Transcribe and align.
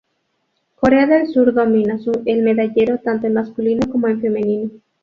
Corea 0.77 1.05
del 1.05 1.27
Sur 1.27 1.53
domina 1.53 1.99
el 2.25 2.41
medallero 2.41 2.97
tanto 2.97 3.27
en 3.27 3.33
masculino 3.35 3.87
como 3.91 4.07
en 4.07 4.19
femenino. 4.19 4.71